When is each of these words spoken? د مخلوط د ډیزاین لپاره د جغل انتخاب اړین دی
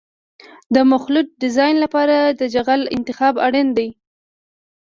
د 0.75 0.77
مخلوط 0.91 1.27
د 1.31 1.39
ډیزاین 1.43 1.75
لپاره 1.83 2.15
د 2.39 2.41
جغل 2.53 2.81
انتخاب 2.95 3.35
اړین 3.45 3.67
دی 3.77 3.89